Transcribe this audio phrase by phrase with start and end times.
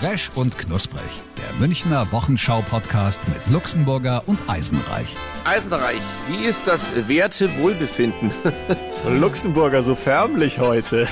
[0.00, 1.02] Fresh und knusprig.
[1.36, 5.16] Der Münchner Wochenschau-Podcast mit Luxemburger und Eisenreich.
[5.42, 8.32] Eisenreich, wie ist das werte Wohlbefinden?
[9.08, 11.08] Luxemburger so förmlich heute.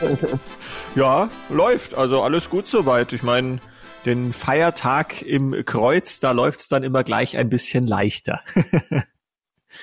[0.96, 1.94] ja, läuft.
[1.94, 3.12] Also alles gut soweit.
[3.12, 3.60] Ich meine,
[4.04, 8.40] den Feiertag im Kreuz, da läuft's dann immer gleich ein bisschen leichter.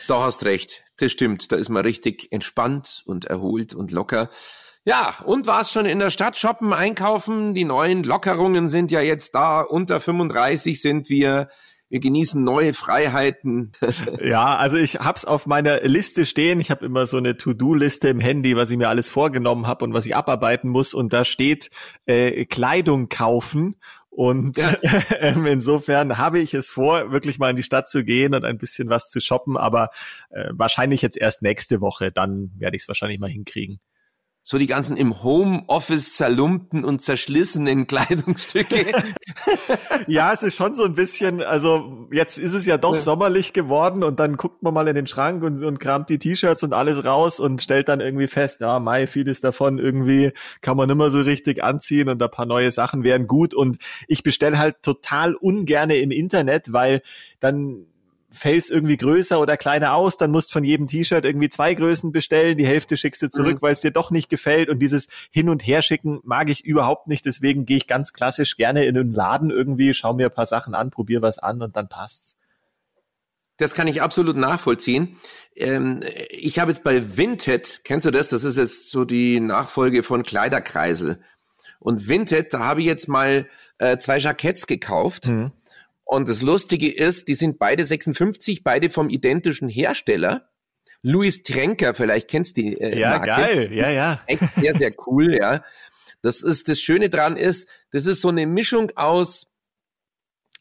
[0.09, 0.83] da hast recht.
[0.97, 1.53] Das stimmt.
[1.53, 4.29] Da ist man richtig entspannt und erholt und locker.
[4.83, 7.53] Ja, und war's schon in der Stadt shoppen, einkaufen?
[7.53, 9.61] Die neuen Lockerungen sind ja jetzt da.
[9.61, 11.49] Unter 35 sind wir.
[11.89, 13.73] Wir genießen neue Freiheiten.
[14.23, 16.59] ja, also ich hab's auf meiner Liste stehen.
[16.61, 19.93] Ich habe immer so eine To-Do-Liste im Handy, was ich mir alles vorgenommen habe und
[19.93, 20.93] was ich abarbeiten muss.
[20.93, 21.69] Und da steht
[22.05, 23.75] äh, Kleidung kaufen.
[24.09, 24.73] Und ja.
[25.19, 28.57] ähm, insofern habe ich es vor, wirklich mal in die Stadt zu gehen und ein
[28.57, 29.89] bisschen was zu shoppen, aber
[30.31, 33.79] äh, wahrscheinlich jetzt erst nächste Woche, dann werde ich es wahrscheinlich mal hinkriegen
[34.43, 38.91] so die ganzen im Homeoffice zerlumpten und zerschlissenen Kleidungsstücke.
[40.07, 42.99] ja, es ist schon so ein bisschen, also jetzt ist es ja doch ja.
[42.99, 46.63] sommerlich geworden und dann guckt man mal in den Schrank und, und kramt die T-Shirts
[46.63, 50.31] und alles raus und stellt dann irgendwie fest, ja, Mai, vieles davon irgendwie
[50.61, 54.23] kann man immer so richtig anziehen und ein paar neue Sachen wären gut und ich
[54.23, 57.03] bestelle halt total ungerne im Internet, weil
[57.39, 57.85] dann
[58.31, 62.57] fällst irgendwie größer oder kleiner aus, dann musst von jedem T-Shirt irgendwie zwei Größen bestellen,
[62.57, 63.61] die Hälfte schickst du zurück, mhm.
[63.61, 67.25] weil es dir doch nicht gefällt und dieses Hin- und Herschicken mag ich überhaupt nicht,
[67.25, 70.73] deswegen gehe ich ganz klassisch gerne in einen Laden irgendwie, schau mir ein paar Sachen
[70.73, 72.37] an, probier was an und dann passt's.
[73.57, 75.17] Das kann ich absolut nachvollziehen.
[75.55, 78.29] Ähm, ich habe jetzt bei Vinted, kennst du das?
[78.29, 81.21] Das ist jetzt so die Nachfolge von Kleiderkreisel.
[81.79, 83.47] Und Vinted, da habe ich jetzt mal
[83.77, 85.27] äh, zwei Jacketts gekauft.
[85.27, 85.51] Mhm
[86.11, 90.49] und das Lustige ist, die sind beide 56, beide vom identischen Hersteller.
[91.03, 93.27] Louis Trenker, vielleicht kennst du die äh, Ja, Marke.
[93.27, 94.21] geil, ja, ja.
[94.27, 95.63] Echt sehr, sehr cool, ja.
[96.21, 99.47] Das ist, das Schöne dran ist, das ist so eine Mischung aus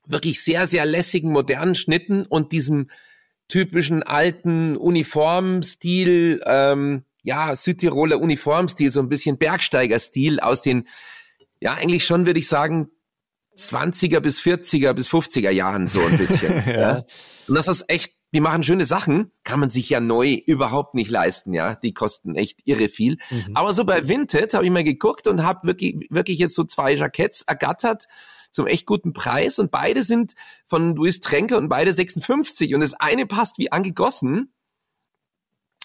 [0.07, 2.89] wirklich sehr, sehr lässigen, modernen Schnitten und diesem
[3.49, 10.87] typischen alten Uniformstil, ähm, ja, Südtiroler Uniformstil, so ein bisschen Bergsteigerstil aus den,
[11.59, 12.93] ja, eigentlich schon, würde ich sagen,
[13.57, 16.53] 20er bis 40er bis 50er Jahren so ein bisschen.
[16.67, 16.81] ja.
[16.81, 17.05] ja.
[17.49, 21.11] Und das ist echt, die machen schöne Sachen, kann man sich ja neu überhaupt nicht
[21.11, 21.75] leisten, ja.
[21.77, 23.19] Die kosten echt irre viel.
[23.31, 23.57] Mhm.
[23.57, 26.95] Aber so bei Vinted habe ich mal geguckt und habe wirklich, wirklich jetzt so zwei
[26.95, 28.07] Jacketts ergattert
[28.53, 30.35] zum echt guten Preis und beide sind
[30.67, 34.53] von Louis Tränke und beide 56 und das eine passt wie angegossen.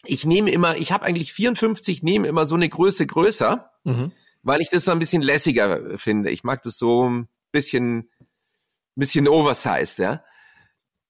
[0.04, 4.12] Ich nehme immer, ich habe eigentlich 54, nehme immer so eine Größe größer, mhm.
[4.44, 6.32] weil ich das so ein bisschen lässiger finde.
[6.32, 7.26] Ich mag das so
[7.56, 8.12] bisschen,
[8.96, 10.24] bisschen oversized, ja.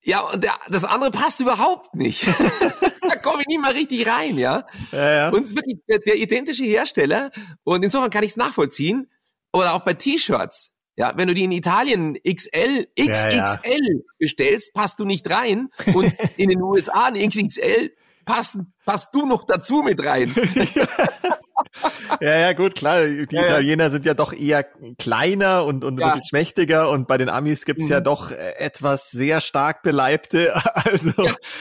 [0.02, 2.26] Ja, und der, das andere passt überhaupt nicht.
[3.10, 4.68] da komme ich nicht mal richtig rein, ja.
[4.92, 5.30] ja, ja.
[5.30, 7.32] Und es ist wirklich der, der identische Hersteller.
[7.64, 9.10] Und insofern kann ich es nachvollziehen.
[9.52, 10.74] Oder auch bei T-Shirts.
[10.96, 14.00] Ja, wenn du die in Italien XL, XXL ja, ja.
[14.20, 15.70] bestellst, passt du nicht rein.
[15.94, 17.92] Und in den USA ein XXL
[18.26, 20.36] passt, passt du noch dazu mit rein.
[22.22, 23.06] ja, ja, gut, klar.
[23.06, 24.66] Die ja, Italiener sind ja doch eher
[24.98, 26.08] kleiner und, und ja.
[26.08, 27.92] ein bisschen schmächtiger und bei den Amis gibt's mhm.
[27.92, 31.12] ja doch äh, etwas sehr stark beleibte, also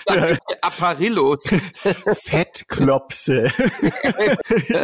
[0.09, 1.45] ja, Apparillos.
[2.23, 3.47] Fettklopse.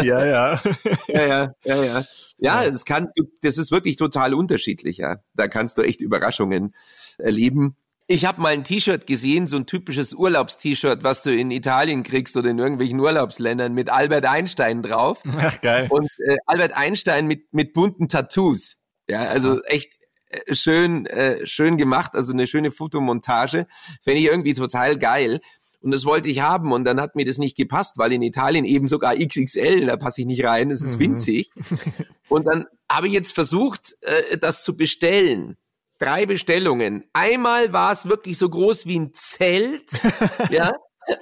[0.03, 0.63] ja, ja.
[1.09, 2.05] Ja, ja, ja, ja.
[2.43, 3.09] Ja, das kann,
[3.43, 5.17] das ist wirklich total unterschiedlich, ja.
[5.35, 6.75] Da kannst du echt Überraschungen
[7.19, 7.77] erleben.
[8.12, 12.37] Ich habe mal ein T-Shirt gesehen, so ein typisches Urlaubst-T-Shirt, was du in Italien kriegst
[12.37, 15.22] oder in irgendwelchen Urlaubsländern mit Albert Einstein drauf.
[15.38, 15.87] Ach geil.
[15.91, 18.78] Und äh, Albert Einstein mit mit bunten Tattoos.
[19.09, 19.93] Ja, also echt
[20.26, 23.69] äh, schön äh, schön gemacht, also eine schöne Fotomontage.
[24.03, 25.41] Fände ich irgendwie total geil.
[25.81, 28.65] Und das wollte ich haben und dann hat mir das nicht gepasst, weil in Italien
[28.65, 31.12] eben sogar XXL, da passe ich nicht rein, es ist mhm.
[31.12, 31.52] winzig.
[32.29, 35.56] und dann habe ich jetzt versucht, äh, das zu bestellen
[36.00, 37.05] drei Bestellungen.
[37.12, 39.93] Einmal war es wirklich so groß wie ein Zelt,
[40.50, 40.73] ja.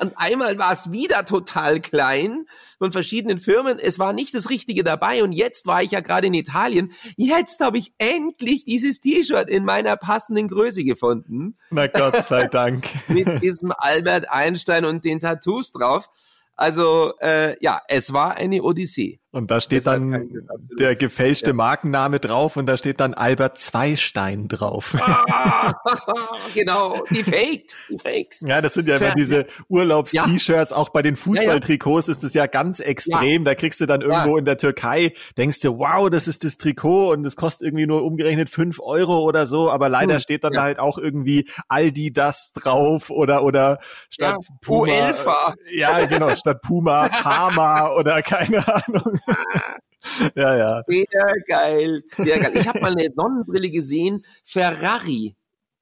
[0.00, 2.44] Und einmal war es wieder total klein
[2.78, 3.78] von verschiedenen Firmen.
[3.78, 5.22] Es war nicht das Richtige dabei.
[5.22, 6.92] Und jetzt war ich ja gerade in Italien.
[7.16, 11.56] Jetzt habe ich endlich dieses T-Shirt in meiner passenden Größe gefunden.
[11.70, 12.86] Na Gott sei Dank.
[13.08, 16.10] Mit diesem Albert Einstein und den Tattoos drauf.
[16.54, 19.20] Also äh, ja, es war eine Odyssee.
[19.30, 20.30] Und da steht dann
[20.78, 21.52] der gefälschte ja.
[21.52, 24.96] Markenname drauf und da steht dann Albert Zweistein drauf.
[24.98, 25.75] Ah,
[26.54, 28.40] genau, die Fakes, die Fakes.
[28.40, 30.70] Ja, das sind ja immer diese Urlaubs-T-Shirts.
[30.70, 30.76] Ja.
[30.78, 33.44] Auch bei den Fußballtrikots ist es ja ganz extrem.
[33.44, 37.12] Da kriegst du dann irgendwo in der Türkei, denkst du, wow, das ist das Trikot
[37.12, 39.70] und es kostet irgendwie nur umgerechnet fünf Euro oder so.
[39.70, 40.20] Aber leider hm.
[40.20, 43.78] steht dann halt auch irgendwie Aldi das drauf oder, oder
[44.08, 44.90] statt Puma.
[44.90, 45.54] Uelfa.
[45.70, 49.17] Ja, genau, statt Puma, Parma oder keine Ahnung.
[50.34, 50.82] ja, ja.
[50.86, 52.52] Sehr geil, sehr geil.
[52.54, 55.34] Ich habe mal eine Sonnenbrille gesehen, Ferrari.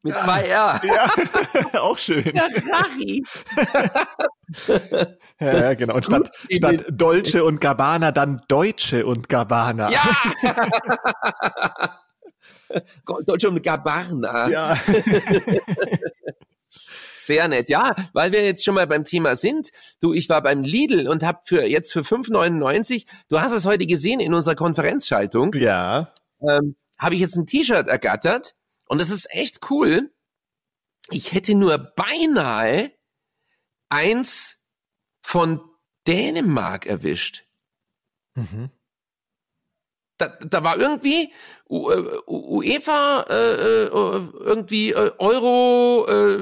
[0.03, 0.81] Mit zwei R.
[0.85, 1.11] Ja,
[1.81, 2.23] auch schön.
[2.23, 3.25] Ferrari.
[5.41, 5.97] ja, ja, genau.
[5.97, 9.91] Und statt, statt Dolce und Gabbana dann Deutsche und Gabbana.
[9.91, 10.17] Ja!
[13.27, 14.49] Deutsche und Gabbana.
[14.49, 14.79] Ja.
[17.27, 17.69] Sehr nett.
[17.69, 19.71] Ja, weil wir jetzt schon mal beim Thema sind.
[20.01, 23.87] Du, ich war beim Lidl und habe für jetzt für 5,99, du hast es heute
[23.87, 25.53] gesehen in unserer Konferenzschaltung.
[25.55, 26.13] Ja.
[26.41, 28.55] Ähm, habe ich jetzt ein T-Shirt ergattert
[28.87, 30.11] und das ist echt cool.
[31.11, 32.93] Ich hätte nur beinahe
[33.89, 34.65] eins
[35.23, 35.61] von
[36.07, 37.45] Dänemark erwischt.
[38.35, 38.71] Mhm
[40.19, 41.33] da, da war irgendwie
[41.69, 46.39] U, äh, UEFA äh, äh, irgendwie äh, Euro äh,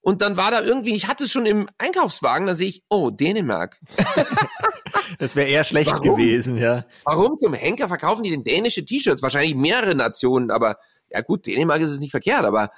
[0.00, 3.10] und dann war da irgendwie, ich hatte es schon im Einkaufswagen, da sehe ich, oh,
[3.10, 3.78] Dänemark.
[5.18, 6.16] das wäre eher schlecht Warum?
[6.16, 6.84] gewesen, ja.
[7.04, 9.22] Warum zum Henker verkaufen die denn dänische T-Shirts?
[9.22, 10.78] Wahrscheinlich mehrere Nationen, aber
[11.10, 12.70] ja gut, Dänemark ist es nicht verkehrt, aber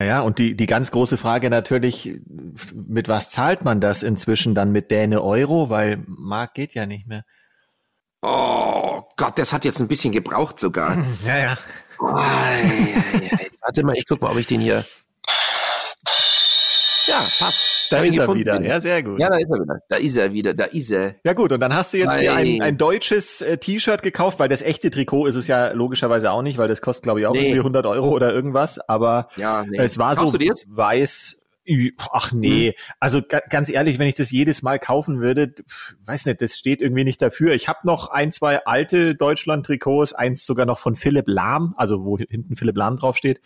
[0.00, 2.18] ja, und die, die ganz große Frage natürlich,
[2.74, 5.70] mit was zahlt man das inzwischen dann mit Däne Euro?
[5.70, 7.24] Weil Mark geht ja nicht mehr.
[8.22, 8.61] Oh
[9.16, 10.98] Gott, das hat jetzt ein bisschen gebraucht sogar.
[11.26, 11.58] Ja, ja.
[12.00, 13.50] Ei, ei, ei.
[13.60, 14.84] Warte mal, ich guck mal, ob ich den hier.
[17.06, 17.88] Ja, passt.
[17.90, 18.60] Da ist er wieder.
[18.62, 19.20] Ja, sehr gut.
[19.20, 19.78] Ja, da ist er wieder.
[19.88, 20.54] Da ist er wieder.
[20.54, 21.16] Da ist er.
[21.24, 24.48] Ja gut, und dann hast du jetzt dir ein, ein deutsches äh, T-Shirt gekauft, weil
[24.48, 27.32] das echte Trikot ist es ja logischerweise auch nicht, weil das kostet glaube ich auch
[27.32, 27.48] nee.
[27.48, 28.78] irgendwie 100 Euro oder irgendwas.
[28.78, 29.78] Aber ja, nee.
[29.78, 31.41] es war Kaufst so weiß
[32.12, 32.74] Ach nee, hm.
[32.98, 35.54] also ganz ehrlich, wenn ich das jedes Mal kaufen würde,
[36.04, 37.54] weiß nicht, das steht irgendwie nicht dafür.
[37.54, 42.18] Ich habe noch ein, zwei alte Deutschland-Trikots, eins sogar noch von Philipp Lahm, also wo
[42.18, 43.40] hinten Philipp Lahm draufsteht.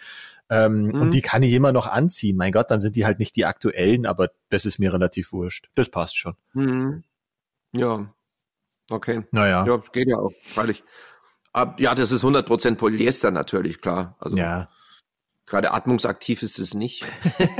[0.49, 1.01] Ähm, mhm.
[1.01, 2.37] Und die kann ich immer noch anziehen.
[2.37, 5.69] Mein Gott, dann sind die halt nicht die aktuellen, aber das ist mir relativ wurscht.
[5.75, 6.37] Das passt schon.
[6.55, 7.05] Mhm.
[7.73, 8.15] Ja,
[8.91, 9.25] okay.
[9.33, 9.67] Naja.
[9.67, 10.85] Ja, geht ja auch, freilich.
[11.79, 14.17] Ja, das ist 100% Polyester natürlich, klar.
[14.21, 14.69] Also, ja.
[15.47, 17.05] Gerade atmungsaktiv ist es nicht.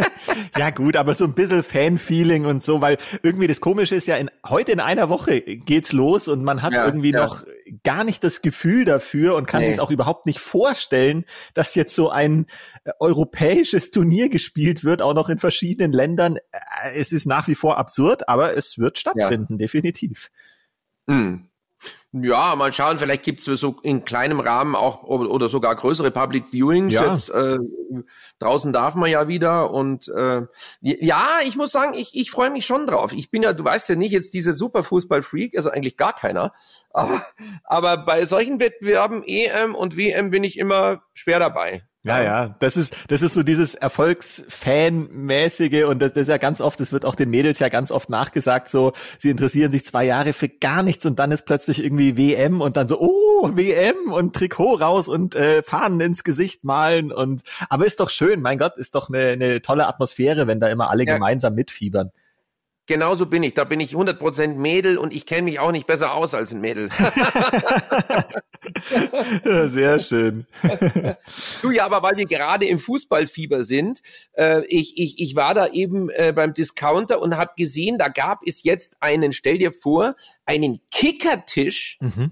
[0.59, 4.17] ja gut, aber so ein bisschen Fan-Feeling und so, weil irgendwie das Komische ist ja,
[4.17, 7.25] in, heute in einer Woche geht's los und man hat ja, irgendwie ja.
[7.25, 7.45] noch
[7.85, 9.71] gar nicht das Gefühl dafür und kann nee.
[9.71, 12.47] sich auch überhaupt nicht vorstellen, dass jetzt so ein
[12.83, 16.39] äh, europäisches Turnier gespielt wird, auch noch in verschiedenen Ländern.
[16.51, 19.59] Äh, es ist nach wie vor absurd, aber es wird stattfinden, ja.
[19.59, 20.33] definitiv.
[21.07, 21.51] Mhm.
[22.13, 26.95] Ja, mal schauen, vielleicht gibt's so in kleinem Rahmen auch oder sogar größere Public Viewings.
[26.95, 27.11] Ja.
[27.11, 27.59] Jetzt, äh,
[28.39, 30.43] draußen darf man ja wieder und äh,
[30.81, 33.13] ja, ich muss sagen, ich, ich freue mich schon drauf.
[33.13, 36.55] Ich bin ja, du weißt ja nicht, jetzt diese Superfußball-Freak, also eigentlich gar keiner.
[36.91, 37.27] Aber,
[37.65, 41.83] aber bei solchen Wettbewerben EM und WM bin ich immer schwer dabei.
[42.07, 46.61] Ja, ja, das ist, das ist so dieses Erfolgsfan-mäßige und das, das ist ja ganz
[46.61, 50.05] oft, das wird auch den Mädels ja ganz oft nachgesagt, so, sie interessieren sich zwei
[50.05, 54.13] Jahre für gar nichts und dann ist plötzlich irgendwie WM und dann so, oh, WM
[54.13, 58.59] und Trikot raus und äh, Fahnen ins Gesicht malen und, aber ist doch schön, mein
[58.59, 61.15] Gott, ist doch eine, eine tolle Atmosphäre, wenn da immer alle ja.
[61.15, 62.13] gemeinsam mitfiebern.
[62.87, 63.55] Genauso bin ich.
[63.55, 66.61] Da bin ich 100% Mädel und ich kenne mich auch nicht besser aus als ein
[66.61, 66.89] Mädel.
[69.67, 70.47] Sehr schön.
[71.63, 74.03] du ja, aber weil wir gerade im Fußballfieber sind,
[74.33, 78.41] äh, ich, ich, ich war da eben äh, beim Discounter und habe gesehen, da gab
[78.47, 80.15] es jetzt einen, stell dir vor,
[80.45, 81.99] einen Kickertisch.
[82.01, 82.31] Mhm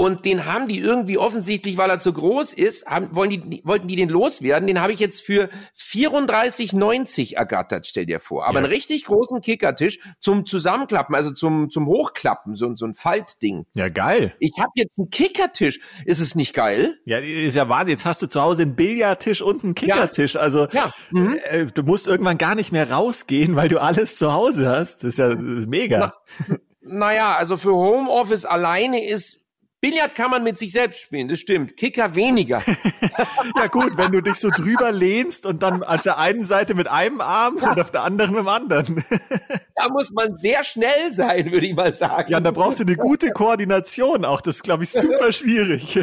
[0.00, 3.86] und den haben die irgendwie offensichtlich, weil er zu groß ist, haben, wollen die, wollten
[3.86, 4.66] die den loswerden.
[4.66, 8.46] Den habe ich jetzt für 34,90 ergattert, stell dir vor.
[8.46, 8.64] Aber ja.
[8.64, 13.66] einen richtig großen Kickertisch zum Zusammenklappen, also zum, zum Hochklappen, so, so ein Faltding.
[13.74, 14.34] Ja, geil.
[14.38, 15.80] Ich habe jetzt einen Kickertisch.
[16.06, 16.98] Ist es nicht geil?
[17.04, 17.90] Ja, ist ja Wahnsinn.
[17.90, 20.32] Jetzt hast du zu Hause einen Billardtisch und einen Kickertisch.
[20.32, 20.40] Ja.
[20.40, 20.94] Also ja.
[21.10, 21.38] Mhm.
[21.44, 25.04] Äh, du musst irgendwann gar nicht mehr rausgehen, weil du alles zu Hause hast.
[25.04, 26.14] Das ist ja mega.
[26.38, 29.39] Na, naja, also für Homeoffice alleine ist
[29.80, 31.76] Billard kann man mit sich selbst spielen, das stimmt.
[31.76, 32.62] Kicker weniger.
[33.56, 36.86] ja gut, wenn du dich so drüber lehnst und dann auf der einen Seite mit
[36.86, 37.70] einem Arm ja.
[37.70, 39.04] und auf der anderen mit dem anderen.
[39.76, 42.30] da muss man sehr schnell sein, würde ich mal sagen.
[42.30, 44.42] Ja, da brauchst du eine gute Koordination auch.
[44.42, 45.98] Das ist, glaube ich, super schwierig.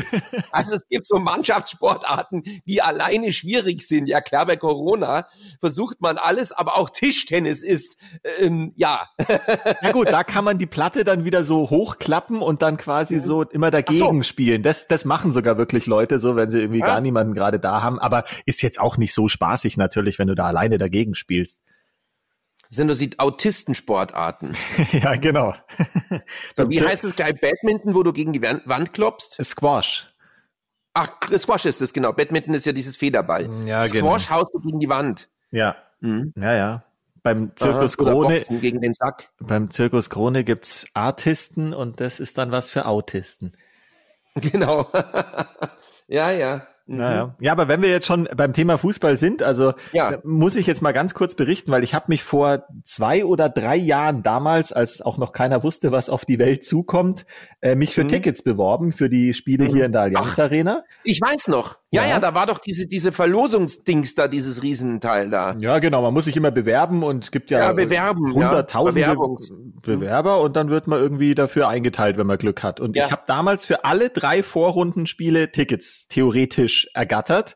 [0.50, 4.08] Also es gibt so Mannschaftssportarten, die alleine schwierig sind.
[4.08, 5.28] Ja klar, bei Corona
[5.60, 7.98] versucht man alles, aber auch Tischtennis ist,
[8.40, 9.08] ähm, ja.
[9.84, 13.44] Ja gut, da kann man die Platte dann wieder so hochklappen und dann quasi so
[13.44, 14.24] immer dagegen so.
[14.24, 14.64] spielen.
[14.64, 16.86] Das, das machen sogar wirklich Leute so, wenn sie irgendwie ja.
[16.86, 18.00] gar niemanden gerade da haben.
[18.00, 21.60] Aber ist jetzt auch nicht so spaßig natürlich, wenn du da alleine dagegen spielst.
[22.70, 24.56] Das sind nur die Autistensportarten.
[24.92, 25.56] ja, genau.
[26.56, 29.38] so, wie heißt es bei Badminton, wo du gegen die Wand klopfst?
[29.44, 30.08] Squash.
[30.94, 32.12] Ach, Squash ist es, genau.
[32.12, 33.50] Badminton ist ja dieses Federball.
[33.66, 34.40] Ja, Squash genau.
[34.42, 35.30] haust du gegen die Wand.
[35.52, 35.78] Ja.
[36.02, 36.34] Mhm.
[36.36, 36.84] Ja, ja.
[37.28, 38.42] Beim Zirkus Aha, Krone.
[38.62, 39.32] Gegen den Sack.
[39.42, 43.54] Beim Zirkus Krone gibt's Artisten und das ist dann was für Autisten.
[44.40, 44.88] Genau.
[46.08, 46.68] ja, ja.
[46.88, 46.98] Mhm.
[46.98, 47.36] Naja.
[47.40, 50.20] Ja, aber wenn wir jetzt schon beim Thema Fußball sind, also ja.
[50.24, 53.76] muss ich jetzt mal ganz kurz berichten, weil ich habe mich vor zwei oder drei
[53.76, 57.26] Jahren damals, als auch noch keiner wusste, was auf die Welt zukommt,
[57.62, 58.10] äh, mich für mhm.
[58.10, 59.74] Tickets beworben für die Spiele mhm.
[59.74, 60.84] hier in der Allianz Ach, Arena.
[61.04, 61.78] Ich weiß noch.
[61.90, 65.56] Ja, ja, ja, da war doch diese, diese Verlosungsdings da, dieses Riesenteil da.
[65.60, 66.02] Ja, genau.
[66.02, 69.16] Man muss sich immer bewerben und es gibt ja, ja bewerben, hunderttausende ja,
[69.82, 72.82] Bewerber und dann wird man irgendwie dafür eingeteilt, wenn man Glück hat.
[72.82, 73.06] Und ja.
[73.06, 77.56] ich habe damals für alle drei Vorrundenspiele Tickets theoretisch ergattert.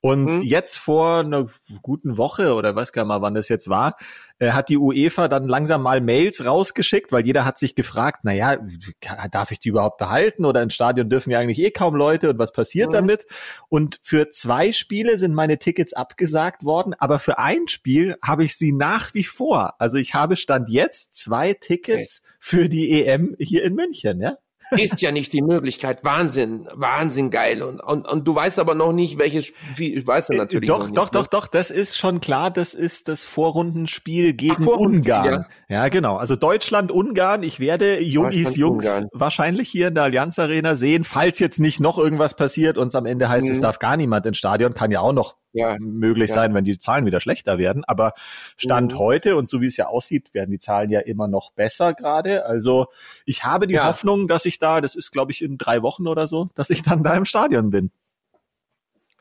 [0.00, 0.42] Und mhm.
[0.42, 1.46] jetzt vor einer
[1.82, 3.96] guten Woche oder weiß gar mal, wann das jetzt war,
[4.38, 8.32] äh, hat die UEFA dann langsam mal Mails rausgeschickt, weil jeder hat sich gefragt, na
[8.32, 8.58] ja,
[9.32, 12.38] darf ich die überhaupt behalten oder ins Stadion dürfen ja eigentlich eh kaum Leute und
[12.38, 12.94] was passiert mhm.
[12.94, 13.26] damit?
[13.68, 18.56] Und für zwei Spiele sind meine Tickets abgesagt worden, aber für ein Spiel habe ich
[18.56, 19.74] sie nach wie vor.
[19.78, 22.36] Also ich habe Stand jetzt zwei Tickets okay.
[22.38, 24.36] für die EM hier in München, ja?
[24.70, 26.04] Ist ja nicht die Möglichkeit.
[26.04, 27.62] Wahnsinn, Wahnsinn geil.
[27.62, 30.68] Und, und, und du weißt aber noch nicht, welches Spiel, ich weiß ja äh, natürlich
[30.68, 31.10] Doch, nicht, doch, ne?
[31.12, 35.46] doch, doch, das ist schon klar, das ist das Vorrundenspiel gegen Ach, Ungarn.
[35.68, 35.82] Ja.
[35.82, 35.88] ja.
[35.88, 36.16] genau.
[36.16, 37.42] Also Deutschland, Ungarn.
[37.42, 39.08] Ich werde Jungis Jungs Ungarn.
[39.12, 43.06] wahrscheinlich hier in der Allianz Arena sehen, falls jetzt nicht noch irgendwas passiert und am
[43.06, 43.52] Ende heißt, mhm.
[43.52, 46.34] es darf gar niemand ins Stadion, kann ja auch noch ja, möglich ja.
[46.34, 47.84] sein, wenn die Zahlen wieder schlechter werden.
[47.84, 48.12] Aber
[48.56, 48.98] Stand mhm.
[48.98, 52.44] heute und so wie es ja aussieht, werden die Zahlen ja immer noch besser gerade.
[52.46, 52.86] Also
[53.24, 53.86] ich habe die ja.
[53.86, 56.82] Hoffnung, dass ich da, das ist glaube ich in drei Wochen oder so, dass ich
[56.82, 57.90] dann da im Stadion bin.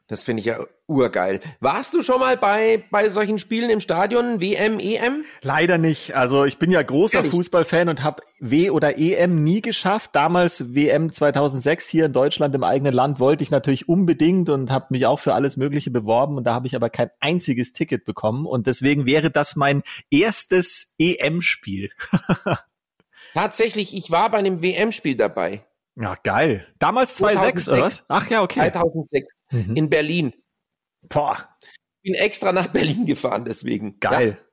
[0.08, 1.40] Das finde ich ja urgeil.
[1.62, 5.26] Warst du schon mal bei, bei solchen Spielen im Stadion, WM, EM?
[5.42, 6.16] Leider nicht.
[6.16, 7.24] Also ich bin ja großer?
[7.24, 10.12] Fußballfan und habe W oder EM nie geschafft.
[10.14, 14.86] Damals WM 2006 hier in Deutschland im eigenen Land wollte ich natürlich unbedingt und habe
[14.90, 18.46] mich auch für alles Mögliche beworben und da habe ich aber kein einziges Ticket bekommen
[18.46, 19.82] und deswegen wäre das mein
[20.12, 21.90] erstes EM-Spiel.
[23.34, 25.66] Tatsächlich, ich war bei einem WM-Spiel dabei.
[25.96, 26.68] Ja, geil.
[26.78, 28.04] Damals 2006, oder was?
[28.08, 28.60] Ach ja, okay.
[28.60, 29.76] 2006 mhm.
[29.76, 30.34] in Berlin.
[31.04, 31.50] Boah.
[32.02, 34.00] Bin extra nach Berlin gefahren, deswegen.
[34.00, 34.38] Geil.
[34.40, 34.46] Ja.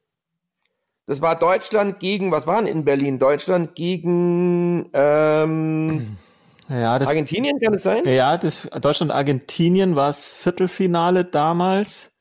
[1.07, 3.19] Das war Deutschland gegen, was waren in Berlin?
[3.19, 6.17] Deutschland gegen ähm,
[6.69, 8.07] ja, das, Argentinien, kann es sein?
[8.07, 12.17] Ja, das, Deutschland-Argentinien war es Viertelfinale damals.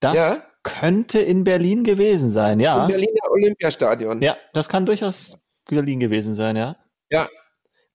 [0.00, 0.36] Das ja.
[0.62, 2.82] könnte in Berlin gewesen sein, ja.
[2.84, 4.22] In Berliner Olympiastadion.
[4.22, 6.76] Ja, das kann durchaus Berlin gewesen sein, ja.
[7.10, 7.28] Ja,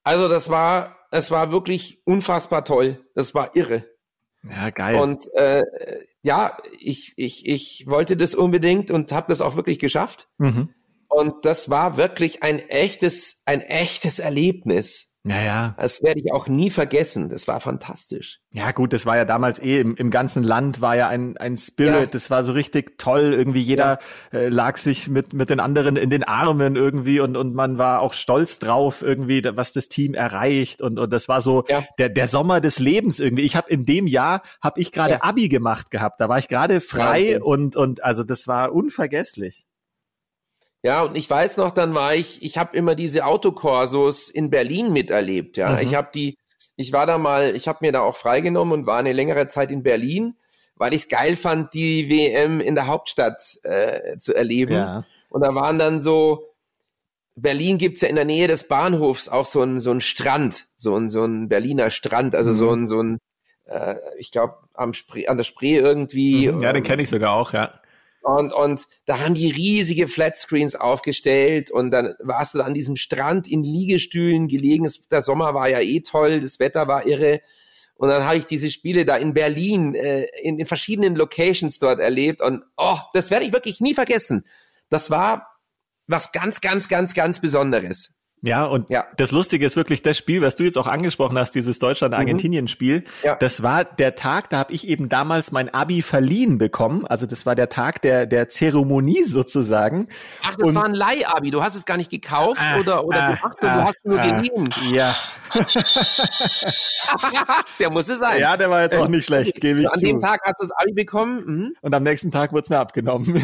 [0.04, 3.06] also das war, es war wirklich unfassbar toll.
[3.14, 3.86] Das war irre.
[4.50, 4.96] Ja, geil.
[4.96, 5.64] Und äh,
[6.22, 10.28] ja, ich, ich, ich wollte das unbedingt und habe das auch wirklich geschafft.
[10.38, 10.70] Mhm.
[11.08, 15.15] Und das war wirklich ein echtes, ein echtes Erlebnis.
[15.26, 15.74] Naja.
[15.80, 17.30] Das werde ich auch nie vergessen.
[17.30, 18.42] Das war fantastisch.
[18.54, 21.58] Ja, gut, das war ja damals eh im, im ganzen Land war ja ein, ein
[21.58, 21.94] Spirit.
[21.94, 22.06] Ja.
[22.06, 23.34] Das war so richtig toll.
[23.34, 23.98] Irgendwie jeder
[24.32, 24.40] ja.
[24.40, 28.02] äh, lag sich mit, mit den anderen in den Armen irgendwie und, und man war
[28.02, 30.84] auch stolz drauf irgendwie, was das Team erreicht.
[30.84, 31.84] Und, und das war so ja.
[31.98, 33.46] der, der Sommer des Lebens irgendwie.
[33.46, 36.22] Ich habe in dem Jahr, habe ich gerade Abi gemacht gehabt.
[36.22, 39.66] Da war ich gerade frei und, und also das war unvergesslich.
[40.86, 44.94] Ja, und ich weiß noch, dann war ich, ich habe immer diese Autokorsos in Berlin
[44.94, 45.72] miterlebt, ja.
[45.72, 45.80] Mhm.
[45.80, 46.38] Ich habe die,
[46.76, 49.72] ich war da mal, ich habe mir da auch freigenommen und war eine längere Zeit
[49.72, 50.36] in Berlin,
[50.76, 54.74] weil ich es geil fand, die WM in der Hauptstadt äh, zu erleben.
[54.74, 55.06] Ja.
[55.30, 56.54] Und da waren dann so,
[57.34, 60.96] Berlin gibt's ja in der Nähe des Bahnhofs auch so ein so ein Strand, so
[60.96, 62.56] ein, so ein Berliner Strand, also mhm.
[62.56, 63.18] so ein, so ein,
[63.66, 66.52] äh, ich glaube, am Spree, an der Spree irgendwie.
[66.52, 67.74] Mhm, ja, den kenne ich sogar auch, ja.
[68.26, 73.48] Und, und da haben die riesige Flatscreens aufgestellt und dann warst du an diesem Strand
[73.48, 74.90] in Liegestühlen gelegen.
[75.12, 77.42] der Sommer war ja eh toll, das Wetter war irre.
[77.94, 82.00] Und dann habe ich diese Spiele da in Berlin, äh, in, in verschiedenen Locations dort
[82.00, 82.42] erlebt.
[82.42, 84.44] Und oh, das werde ich wirklich nie vergessen.
[84.90, 85.60] Das war
[86.08, 88.12] was ganz, ganz, ganz, ganz Besonderes.
[88.42, 89.06] Ja, und ja.
[89.18, 93.00] das Lustige ist wirklich das Spiel, was du jetzt auch angesprochen hast, dieses Deutschland-Argentinien-Spiel.
[93.00, 93.06] Mhm.
[93.24, 93.36] Ja.
[93.36, 97.08] Das war der Tag, da habe ich eben damals mein Abi verliehen bekommen.
[97.08, 100.10] Also das war der Tag der, der Zeremonie sozusagen.
[100.44, 101.50] Ach, das und, war ein Leih-Abi.
[101.50, 104.20] Du hast es gar nicht gekauft ah, oder, oder ah, gemacht, ah, du hast nur
[104.20, 104.70] ah, geliehen.
[104.92, 105.16] Ja.
[107.80, 108.40] der muss es sein.
[108.40, 110.06] Ja, der war jetzt auch nicht schlecht, gebe ich An zu.
[110.06, 111.44] dem Tag hast du das Abi bekommen.
[111.46, 111.76] Mhm.
[111.82, 113.44] Und am nächsten Tag wurde es mir abgenommen.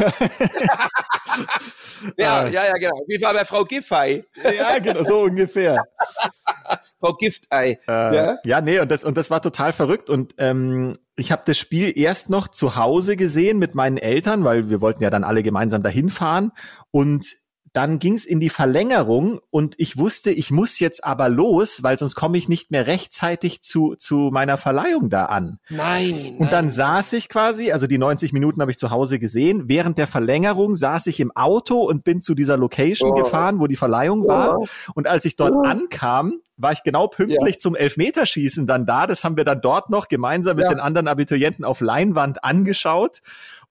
[2.16, 3.04] ja, ja, ja, genau.
[3.06, 4.24] Wie war bei Frau Giffey?
[4.42, 5.84] ja, genau, so ungefähr.
[7.00, 7.80] Frau Giftei.
[7.88, 8.38] Äh, ja?
[8.44, 10.08] ja, nee, und das, und das war total verrückt.
[10.08, 14.70] Und ähm, ich habe das Spiel erst noch zu Hause gesehen mit meinen Eltern, weil
[14.70, 16.52] wir wollten ja dann alle gemeinsam dahin fahren.
[16.92, 17.26] Und
[17.72, 22.14] dann ging's in die Verlängerung und ich wusste, ich muss jetzt aber los, weil sonst
[22.14, 25.58] komme ich nicht mehr rechtzeitig zu, zu meiner Verleihung da an.
[25.70, 26.36] Nein.
[26.38, 29.68] Und dann saß ich quasi, also die 90 Minuten habe ich zu Hause gesehen.
[29.68, 33.14] Während der Verlängerung saß ich im Auto und bin zu dieser Location oh.
[33.14, 34.58] gefahren, wo die Verleihung war.
[34.58, 34.66] Oh.
[34.94, 35.62] Und als ich dort oh.
[35.62, 37.58] ankam, war ich genau pünktlich ja.
[37.58, 39.06] zum Elfmeterschießen dann da.
[39.06, 40.70] Das haben wir dann dort noch gemeinsam mit ja.
[40.70, 43.22] den anderen Abiturienten auf Leinwand angeschaut.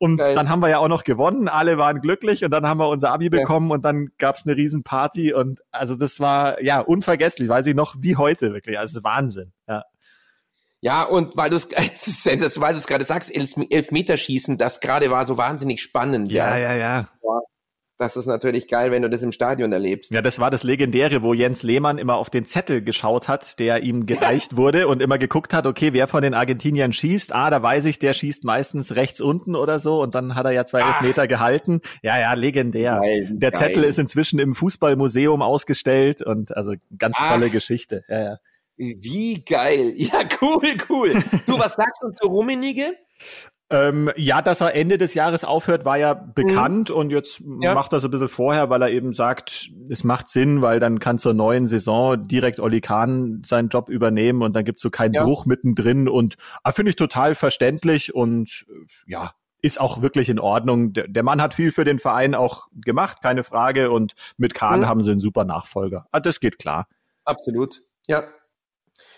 [0.01, 0.33] Und Geil.
[0.33, 3.11] dann haben wir ja auch noch gewonnen, alle waren glücklich und dann haben wir unser
[3.11, 3.75] Abi bekommen ja.
[3.75, 8.15] und dann gab's eine Riesenparty und also das war ja unvergesslich, weiß ich noch wie
[8.15, 9.83] heute wirklich, also Wahnsinn, ja.
[10.79, 15.37] Ja, und weil du es weil du es gerade sagst, Elfmeterschießen, das gerade war so
[15.37, 16.31] wahnsinnig spannend.
[16.31, 17.07] Ja, ja, ja.
[17.21, 17.41] ja
[18.01, 20.09] das ist natürlich geil, wenn du das im Stadion erlebst.
[20.09, 23.83] Ja, das war das Legendäre, wo Jens Lehmann immer auf den Zettel geschaut hat, der
[23.83, 27.31] ihm gereicht wurde und immer geguckt hat, okay, wer von den Argentiniern schießt.
[27.31, 30.51] Ah, da weiß ich, der schießt meistens rechts unten oder so und dann hat er
[30.51, 30.95] ja zwei Ach.
[30.95, 31.81] Elfmeter gehalten.
[32.01, 32.99] Ja, ja, legendär.
[32.99, 33.59] Geil, der geil.
[33.59, 37.51] Zettel ist inzwischen im Fußballmuseum ausgestellt und also ganz tolle Ach.
[37.51, 38.03] Geschichte.
[38.09, 38.37] Ja, ja.
[38.77, 39.93] Wie geil.
[39.95, 41.13] Ja, cool, cool.
[41.45, 42.95] Du, was sagst du zu Rummenige?
[43.71, 46.95] Ähm, ja, dass er Ende des Jahres aufhört, war ja bekannt mhm.
[46.95, 47.73] und jetzt ja.
[47.73, 50.99] macht er es ein bisschen vorher, weil er eben sagt, es macht Sinn, weil dann
[50.99, 55.13] kann zur neuen Saison direkt Oli Kahn seinen Job übernehmen und dann gibt's so keinen
[55.13, 55.23] ja.
[55.23, 58.65] Bruch mittendrin und ah, finde ich total verständlich und
[59.07, 60.91] ja, ist auch wirklich in Ordnung.
[60.93, 64.81] Der, der, Mann hat viel für den Verein auch gemacht, keine Frage und mit Kahn
[64.81, 64.87] mhm.
[64.87, 66.07] haben sie einen super Nachfolger.
[66.11, 66.87] Ah, das geht klar.
[67.23, 67.81] Absolut.
[68.07, 68.23] Ja.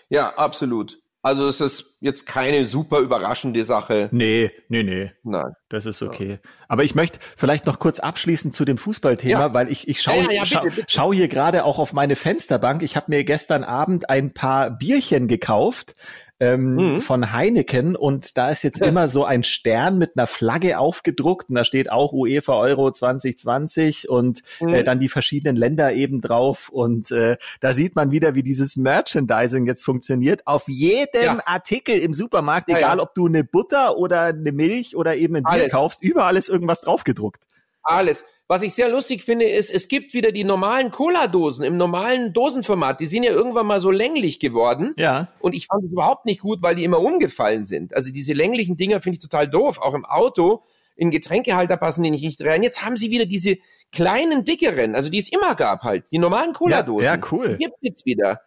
[0.08, 0.98] Ja, absolut.
[1.24, 4.10] Also es ist jetzt keine super überraschende Sache.
[4.12, 5.10] Nee, nee, nee.
[5.22, 5.54] Nein.
[5.70, 6.32] Das ist okay.
[6.32, 6.50] Ja.
[6.68, 9.54] Aber ich möchte vielleicht noch kurz abschließen zu dem Fußballthema, ja.
[9.54, 12.82] weil ich, ich schaue ja, ja, schau, schau hier gerade auch auf meine Fensterbank.
[12.82, 15.94] Ich habe mir gestern Abend ein paar Bierchen gekauft
[16.44, 17.00] ähm, mhm.
[17.00, 21.54] von Heineken und da ist jetzt immer so ein Stern mit einer Flagge aufgedruckt und
[21.54, 24.74] da steht auch UEFA Euro 2020 und äh, mhm.
[24.74, 28.76] äh, dann die verschiedenen Länder eben drauf und äh, da sieht man wieder, wie dieses
[28.76, 30.46] Merchandising jetzt funktioniert.
[30.46, 31.38] Auf jedem ja.
[31.46, 33.02] Artikel im Supermarkt, egal ja, ja.
[33.02, 35.72] ob du eine Butter oder eine Milch oder eben ein Bier Alles.
[35.72, 37.42] kaufst, überall ist irgendwas draufgedruckt.
[37.82, 38.24] Alles.
[38.46, 43.00] Was ich sehr lustig finde, ist, es gibt wieder die normalen Cola-Dosen im normalen Dosenformat.
[43.00, 44.92] Die sind ja irgendwann mal so länglich geworden.
[44.98, 45.28] Ja.
[45.40, 47.94] Und ich fand das überhaupt nicht gut, weil die immer umgefallen sind.
[47.94, 49.78] Also diese länglichen Dinger finde ich total doof.
[49.78, 50.62] Auch im Auto.
[50.96, 52.62] In Getränkehalter passen die nicht rein.
[52.62, 53.56] Jetzt haben sie wieder diese
[53.90, 56.04] kleinen, dickeren, also die es immer gab halt.
[56.12, 57.04] Die normalen Cola-Dosen.
[57.04, 57.56] Ja, ja, cool.
[57.56, 58.42] Die gibt jetzt wieder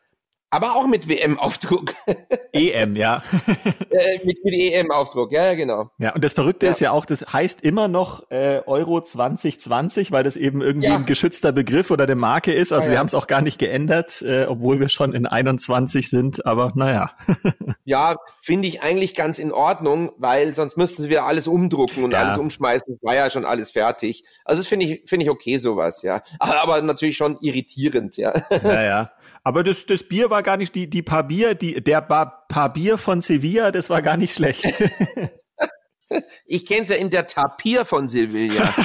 [0.49, 1.93] aber auch mit WM-Aufdruck.
[2.53, 3.21] EM, ja.
[3.91, 5.91] äh, mit, mit EM-Aufdruck, ja, ja, genau.
[5.97, 6.71] Ja, und das Verrückte ja.
[6.71, 10.95] ist ja auch, das heißt immer noch äh, Euro 2020, weil das eben irgendwie ja.
[10.95, 12.71] ein geschützter Begriff oder eine Marke ist.
[12.71, 16.09] Also ja, wir haben es auch gar nicht geändert, äh, obwohl wir schon in 21
[16.09, 17.11] sind, aber naja.
[17.83, 22.13] ja, finde ich eigentlich ganz in Ordnung, weil sonst müssten sie wieder alles umdrucken und
[22.13, 22.99] alles umschmeißen.
[23.01, 24.23] War ja schon alles fertig.
[24.45, 26.21] Also das finde ich, finde ich okay, sowas, ja.
[26.39, 28.33] Aber, aber natürlich schon irritierend, ja.
[28.63, 29.11] Ja, ja.
[29.47, 32.97] Aber das, das Bier war gar nicht, die, die paar Bier, die, der paar Bier
[32.97, 34.65] von Sevilla, das war gar nicht schlecht.
[36.45, 38.75] ich kenne es ja in der Tapir von Sevilla.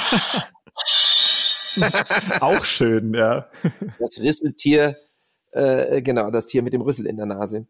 [2.41, 3.51] Auch schön, ja.
[3.99, 4.99] Das Rüsseltier,
[5.51, 7.67] äh, genau, das Tier mit dem Rüssel in der Nase.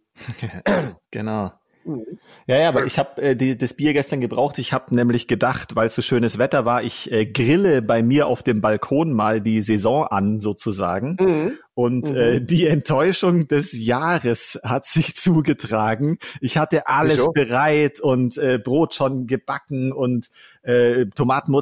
[1.10, 1.50] genau.
[1.84, 2.18] Mhm.
[2.46, 4.58] Ja, ja, aber ich habe äh, das Bier gestern gebraucht.
[4.58, 8.26] Ich habe nämlich gedacht, weil es so schönes Wetter war, ich äh, grille bei mir
[8.26, 11.16] auf dem Balkon mal die Saison an, sozusagen.
[11.20, 11.52] Mhm.
[11.74, 12.16] Und mhm.
[12.16, 16.18] Äh, die Enttäuschung des Jahres hat sich zugetragen.
[16.40, 17.32] Ich hatte alles Wieso?
[17.32, 20.28] bereit und äh, Brot schon gebacken und
[20.62, 21.52] äh, Tomaten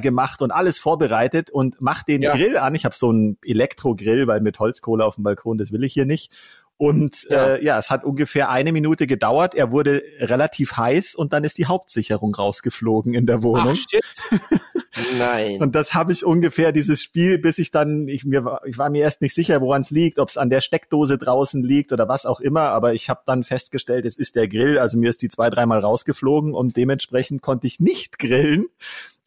[0.00, 2.34] gemacht und alles vorbereitet und mach den ja.
[2.34, 2.74] Grill an.
[2.74, 6.06] Ich habe so einen Elektrogrill, weil mit Holzkohle auf dem Balkon, das will ich hier
[6.06, 6.32] nicht.
[6.78, 7.54] Und ja.
[7.54, 9.54] Äh, ja, es hat ungefähr eine Minute gedauert.
[9.54, 13.74] Er wurde relativ heiß und dann ist die Hauptsicherung rausgeflogen in der Wohnung.
[13.74, 14.04] Ach, shit.
[15.18, 15.60] Nein.
[15.60, 19.02] Und das habe ich ungefähr dieses Spiel, bis ich dann, ich, mir, ich war mir
[19.02, 22.26] erst nicht sicher, woran es liegt, ob es an der Steckdose draußen liegt oder was
[22.26, 24.78] auch immer, aber ich habe dann festgestellt, es ist der Grill.
[24.78, 28.66] Also mir ist die zwei, dreimal rausgeflogen und dementsprechend konnte ich nicht grillen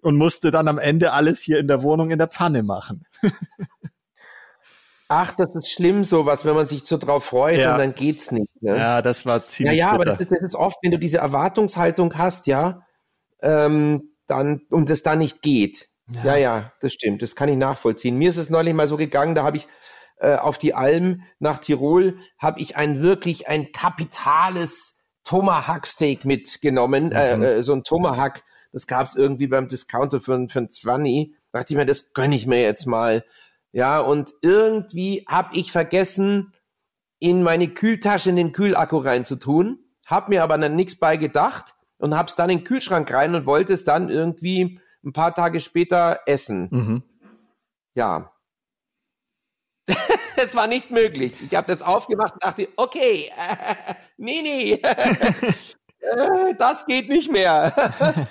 [0.01, 3.05] und musste dann am Ende alles hier in der Wohnung in der Pfanne machen.
[5.11, 7.73] Ach, das ist schlimm, sowas, wenn man sich so drauf freut Ja.
[7.73, 8.47] und dann geht's nicht.
[8.61, 8.77] Ne?
[8.77, 10.11] Ja, das war Ja, ziemlich ja, aber bitter.
[10.11, 12.81] das ist, das ist oft, wenn du diese Erwartungshaltung hast, ja,
[13.41, 15.89] ähm, dann und es dann nicht geht.
[16.23, 16.35] Ja.
[16.37, 17.21] ja, das stimmt.
[17.21, 18.17] Das kann ich nachvollziehen.
[18.17, 19.67] Mir ist es neulich mal so gegangen, da habe ich
[20.19, 27.11] äh, auf die Alm nach Tirol habe ich ein wirklich ein kapitales Tomahawk Steak mitgenommen,
[27.11, 28.41] äh, äh, so ein Tomahawk.
[28.73, 31.33] Das gab's irgendwie beim Discounter für, für ein 20.
[31.51, 33.23] Da dachte ich mir, das gönn ich mir jetzt mal.
[33.71, 36.53] Ja, und irgendwie habe ich vergessen,
[37.19, 42.17] in meine Kühltasche in den Kühlakku reinzutun, hab mir aber dann nichts bei gedacht und
[42.17, 46.21] hab's dann in den Kühlschrank rein und wollte es dann irgendwie ein paar Tage später
[46.25, 46.67] essen.
[46.71, 47.03] Mhm.
[47.93, 48.31] Ja.
[50.35, 51.33] es war nicht möglich.
[51.41, 57.73] Ich habe das aufgemacht und dachte, okay, äh, nee, nee, äh, das geht nicht mehr.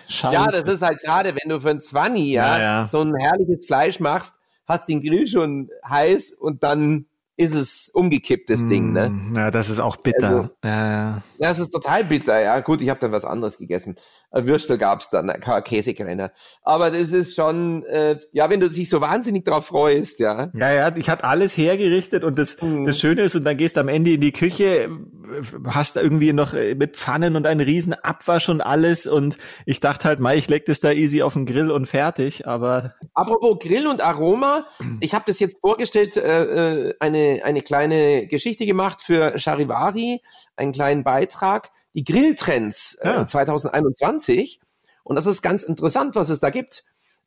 [0.08, 2.88] Ja, das ist halt schade, wenn du für ein 20 ja, Ja, ja.
[2.88, 4.37] so ein herrliches Fleisch machst,
[4.68, 7.06] hast den Grill schon heiß und dann
[7.38, 9.10] ist es umgekippt, das Ding, ne?
[9.10, 10.28] Mm, Ja, das ist auch bitter.
[10.28, 11.50] Also- ja, ja.
[11.50, 12.58] Es ist total bitter, ja.
[12.60, 13.96] Gut, ich habe dann was anderes gegessen.
[14.32, 15.32] Würstel gab's dann,
[15.64, 16.32] Käsekrenner.
[16.62, 20.50] Aber das ist schon, äh, ja, wenn du dich so wahnsinnig drauf freust, ja.
[20.54, 22.86] Ja, ja, ich hatte alles hergerichtet und das, Mhm.
[22.86, 24.90] das Schöne ist, und dann gehst du am Ende in die Küche,
[25.66, 29.78] hast da irgendwie noch äh, mit Pfannen und einen riesen Abwasch und alles und ich
[29.78, 33.58] dachte halt, mei, ich leg das da easy auf den Grill und fertig, aber Apropos
[33.60, 34.66] Grill und Aroma,
[35.00, 36.94] ich habe das jetzt vorgestellt, äh, äh,
[37.34, 40.22] eine, eine kleine Geschichte gemacht für Charivari,
[40.56, 43.26] einen kleinen Beitrag, die Grilltrends äh, Ja.
[43.26, 44.60] 2021.
[45.04, 46.84] Und das ist ganz interessant, was es da gibt.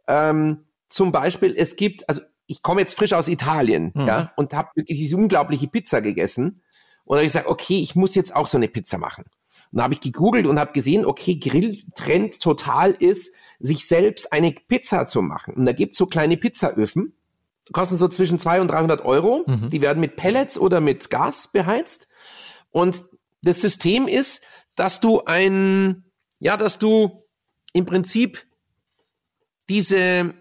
[0.08, 4.08] Ähm, zum Beispiel, es gibt, also ich komme jetzt frisch aus Italien, Mhm.
[4.08, 6.62] ja, und habe wirklich diese unglaubliche Pizza gegessen.
[7.06, 9.26] Und da habe ich gesagt, okay, ich muss jetzt auch so eine Pizza machen.
[9.72, 14.52] Und da habe ich gegoogelt und habe gesehen, okay, Grilltrend total ist, sich selbst eine
[14.52, 15.54] Pizza zu machen.
[15.54, 17.14] Und da gibt's so kleine Pizzaöfen,
[17.72, 19.44] kosten so zwischen 200 und 300 Euro.
[19.48, 19.70] Mhm.
[19.70, 22.10] Die werden mit Pellets oder mit Gas beheizt.
[22.70, 23.02] Und
[23.42, 24.44] das System ist,
[24.76, 26.06] dass du ein,
[26.40, 27.28] ja, dass du
[27.74, 28.46] im Prinzip
[29.70, 30.34] diese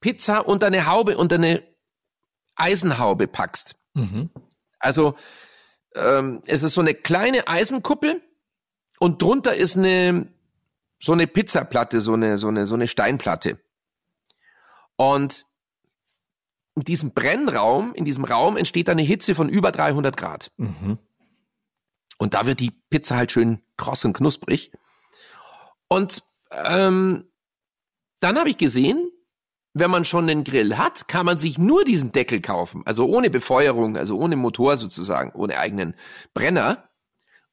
[0.00, 1.62] Pizza unter eine Haube, unter eine
[2.56, 3.76] Eisenhaube packst.
[3.94, 4.30] mhm.
[4.78, 5.14] Also
[5.94, 8.20] ähm, es ist so eine kleine Eisenkuppel
[8.98, 10.28] und drunter ist eine
[10.98, 13.58] so eine Pizzaplatte, so eine so eine so eine Steinplatte.
[14.96, 15.46] Und
[16.76, 20.50] in diesem Brennraum, in diesem Raum entsteht eine Hitze von über 300 Grad.
[20.56, 20.98] Mhm.
[22.18, 24.72] Und da wird die Pizza halt schön kross und knusprig.
[25.88, 27.30] Und ähm,
[28.20, 29.10] dann habe ich gesehen,
[29.72, 32.82] wenn man schon einen Grill hat, kann man sich nur diesen Deckel kaufen.
[32.86, 35.96] Also ohne Befeuerung, also ohne Motor sozusagen, ohne eigenen
[36.32, 36.88] Brenner.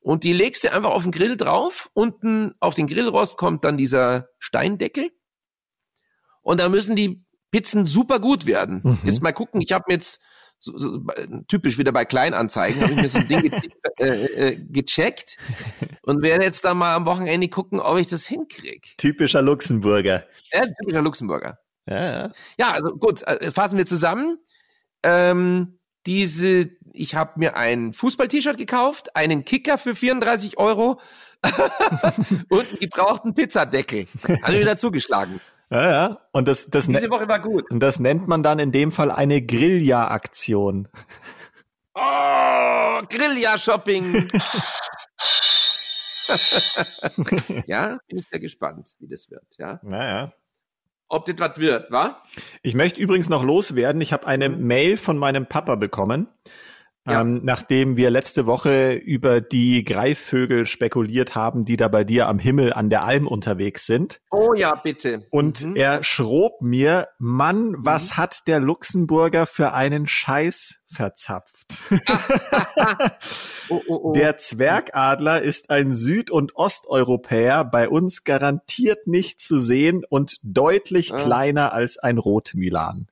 [0.01, 1.89] Und die legst du einfach auf den Grill drauf.
[1.93, 5.11] Unten auf den Grillrost kommt dann dieser Steindeckel.
[6.43, 8.81] Und da müssen die Pizzen super gut werden.
[8.83, 8.99] Mhm.
[9.03, 10.21] Jetzt mal gucken, ich habe mir jetzt
[10.57, 11.03] so, so,
[11.47, 13.61] typisch wieder bei Kleinanzeigen, habe ich mir so ein Ding ge
[13.99, 15.37] äh, äh, gecheckt
[16.03, 18.87] und werde jetzt da mal am Wochenende gucken, ob ich das hinkriege.
[18.97, 20.23] Typischer Luxemburger.
[20.53, 21.57] Ja, typischer Luxemburger.
[21.87, 22.31] Ja, ja.
[22.59, 24.37] Ja, also gut, äh, fassen wir zusammen.
[25.01, 30.99] Ähm, diese, ich habe mir ein Fußball-T-Shirt gekauft, einen Kicker für 34 Euro
[32.49, 34.07] und einen gebrauchten Pizzadeckel.
[34.43, 35.41] Habe ich wieder zugeschlagen.
[35.71, 36.19] Ja, ja.
[36.33, 37.71] Und das, das, ne Diese Woche war gut.
[37.71, 40.89] und das nennt man dann in dem Fall eine Grilljahr-Aktion.
[41.93, 44.29] Oh, Grilljahr-Shopping.
[47.67, 49.79] ja, bin ich sehr gespannt, wie das wird, ja.
[49.83, 50.33] Ja, ja.
[51.07, 52.21] Ob das was wird, wa?
[52.63, 54.01] Ich möchte übrigens noch loswerden.
[54.01, 56.27] Ich habe eine Mail von meinem Papa bekommen,
[57.07, 57.21] Ja.
[57.21, 62.37] ähm, nachdem wir letzte Woche über die Greifvögel spekuliert haben, die da bei dir am
[62.37, 64.19] Himmel an der Alm unterwegs sind.
[64.29, 65.25] Oh ja, bitte.
[65.31, 65.75] Und Mhm.
[65.75, 71.79] er schrob mir, Mann, was hat der Luxemburger für einen Scheiß verzapft?
[73.69, 74.11] oh, oh, oh.
[74.13, 81.11] Der Zwergadler ist ein Süd- und Osteuropäer, bei uns garantiert nicht zu sehen und deutlich
[81.13, 81.23] Ah.
[81.23, 83.07] kleiner als ein Rotmilan.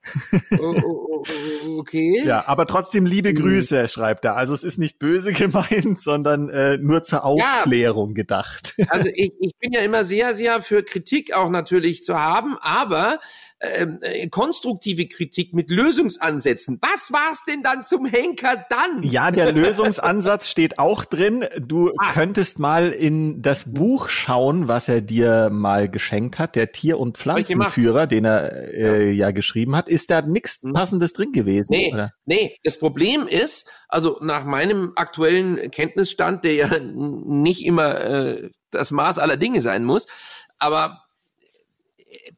[0.60, 2.22] oh, oh, oh, okay.
[2.26, 3.38] Ja, aber trotzdem liebe Mhm.
[3.38, 4.36] Grüße, schreibt er.
[4.36, 8.76] Also es ist nicht böse gemeint, sondern äh, nur zur Aufklärung gedacht.
[8.90, 13.20] Also ich, ich bin ja immer sehr, sehr für Kritik auch natürlich zu haben, aber
[13.60, 16.80] äh, konstruktive Kritik mit Lösungsansätzen.
[16.82, 19.04] Was war's denn dann zum Henker dann?
[19.04, 21.46] Ja, der Lösungsansatz steht auch drin.
[21.60, 22.14] Du Ah.
[22.14, 27.18] könntest mal in das Buch schauen, was er dir mal geschenkt hat, der Tier- und.
[27.18, 29.32] Pflanzenführer, den er äh, ja.
[29.32, 29.90] geschrieben hat.
[29.90, 30.74] Ist da nichts Hm.
[30.74, 31.74] Passendes drin gewesen?
[31.74, 32.12] Nee, Oder?
[32.26, 38.92] nee, das Problem ist, also nach meinem aktuellen Kenntnisstand, der ja nicht immer äh, das
[38.92, 40.08] Maß aller Dinge sein muss,
[40.60, 41.02] aber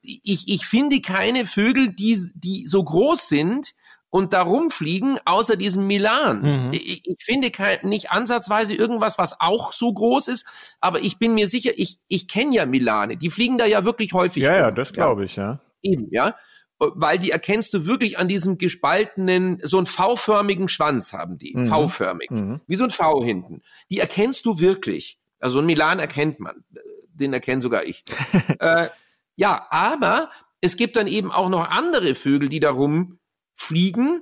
[0.01, 3.73] ich, ich finde keine Vögel, die, die so groß sind
[4.11, 6.41] und da rumfliegen, außer diesem Milan.
[6.41, 6.73] Mhm.
[6.73, 10.45] Ich, ich, finde kein, nicht ansatzweise irgendwas, was auch so groß ist,
[10.81, 13.17] aber ich bin mir sicher, ich, ich kenne ja Milane.
[13.17, 14.43] Die fliegen da ja wirklich häufig.
[14.43, 14.59] Ja, rum.
[14.59, 15.61] ja, das glaube ich, ja.
[15.81, 16.35] Eben, ja.
[16.77, 21.53] Weil die erkennst du wirklich an diesem gespaltenen, so einen V-förmigen Schwanz haben die.
[21.55, 21.65] Mhm.
[21.65, 22.31] V-förmig.
[22.31, 22.59] Mhm.
[22.67, 23.61] Wie so ein V hinten.
[23.89, 25.19] Die erkennst du wirklich.
[25.39, 26.65] Also ein Milan erkennt man.
[27.13, 28.03] Den erkenne sogar ich.
[28.59, 28.89] äh,
[29.35, 33.19] ja, aber es gibt dann eben auch noch andere Vögel, die darum
[33.55, 34.21] fliegen,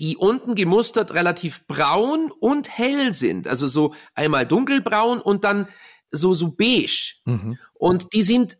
[0.00, 3.46] die unten gemustert relativ braun und hell sind.
[3.46, 5.68] Also so einmal dunkelbraun und dann
[6.10, 7.14] so, so beige.
[7.24, 7.58] Mhm.
[7.74, 8.58] Und die sind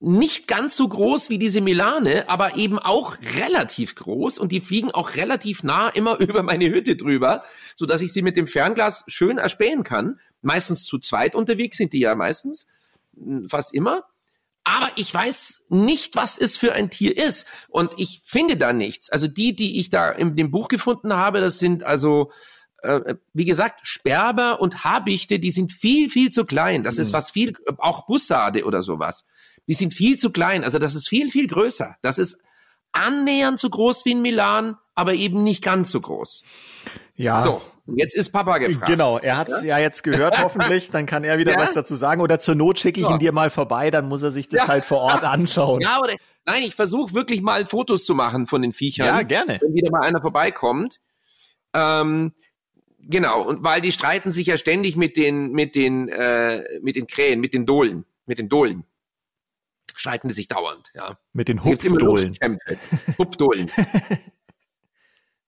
[0.00, 4.90] nicht ganz so groß wie diese Milane, aber eben auch relativ groß und die fliegen
[4.90, 7.44] auch relativ nah immer über meine Hütte drüber,
[7.76, 10.18] so dass ich sie mit dem Fernglas schön erspähen kann.
[10.40, 12.66] Meistens zu zweit unterwegs sind die ja meistens,
[13.46, 14.02] fast immer
[14.64, 17.46] aber ich weiß nicht, was es für ein Tier ist.
[17.68, 19.10] Und ich finde da nichts.
[19.10, 22.30] Also die, die ich da in dem Buch gefunden habe, das sind also,
[22.82, 26.84] äh, wie gesagt, Sperber und Habichte, die sind viel, viel zu klein.
[26.84, 27.02] Das mhm.
[27.02, 29.26] ist was viel, auch Bussarde oder sowas.
[29.66, 30.62] Die sind viel zu klein.
[30.62, 31.96] Also das ist viel, viel größer.
[32.02, 32.40] Das ist
[32.92, 36.44] annähernd so groß wie in Milan, aber eben nicht ganz so groß.
[37.16, 37.40] Ja.
[37.40, 37.62] So.
[37.86, 38.86] Jetzt ist Papa gefragt.
[38.86, 39.78] Genau, er hat es ja?
[39.78, 39.84] ja?
[39.84, 40.90] jetzt gehört, hoffentlich.
[40.90, 41.58] Dann kann er wieder ja?
[41.58, 42.20] was dazu sagen.
[42.20, 43.12] Oder zur Not schicke ich ja.
[43.12, 45.80] ihn dir mal vorbei, dann muss er sich das halt vor Ort anschauen.
[45.80, 46.14] Ja, oder
[46.46, 49.06] nein, ich versuche wirklich mal Fotos zu machen von den Viechern.
[49.06, 49.58] Ja, gerne.
[49.60, 51.00] Wenn wieder mal einer vorbeikommt.
[51.74, 52.32] Ähm,
[53.00, 57.06] genau, und weil die streiten sich ja ständig mit den, mit den, äh, mit den
[57.08, 58.84] Krähen, mit den Dohlen, mit den Dohlen.
[59.94, 61.18] Streiten die sich dauernd, ja.
[61.32, 62.36] Mit den Hupfdohlen.
[63.18, 63.70] Hupfdohlen.